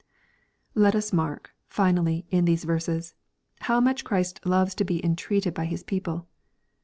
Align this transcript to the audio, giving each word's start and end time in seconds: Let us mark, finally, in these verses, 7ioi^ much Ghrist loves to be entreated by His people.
Let 0.73 0.95
us 0.95 1.13
mark, 1.13 1.51
finally, 1.67 2.25
in 2.31 2.45
these 2.45 2.63
verses, 2.63 3.13
7ioi^ 3.61 3.83
much 3.83 4.03
Ghrist 4.03 4.43
loves 4.47 4.73
to 4.73 4.83
be 4.83 5.05
entreated 5.05 5.53
by 5.53 5.65
His 5.65 5.83
people. 5.83 6.27